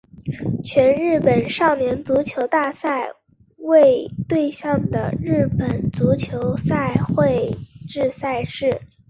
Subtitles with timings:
[0.63, 3.11] 全日本少年足球大赛
[3.57, 7.55] 为对象的日本足球赛会
[7.87, 8.81] 制赛事。